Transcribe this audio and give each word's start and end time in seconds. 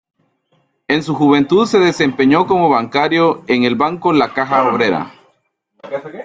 En 0.87 1.03
su 1.03 1.13
juventud 1.13 1.67
se 1.67 1.77
desempeñó 1.77 2.47
como 2.47 2.69
bancario 2.69 3.43
en 3.45 3.65
el 3.65 3.75
Banco 3.75 4.11
la 4.13 4.33
Caja 4.33 4.67
Obrera. 4.73 5.13